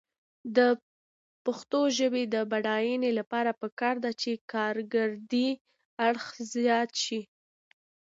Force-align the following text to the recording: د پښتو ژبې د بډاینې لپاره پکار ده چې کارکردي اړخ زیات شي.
د 0.55 0.59
پښتو 1.45 1.81
ژبې 1.97 2.23
د 2.33 2.35
بډاینې 2.51 3.11
لپاره 3.19 3.51
پکار 3.61 3.95
ده 4.03 4.11
چې 4.21 4.31
کارکردي 4.53 5.49
اړخ 6.07 6.25
زیات 6.53 6.91
شي. 7.03 7.21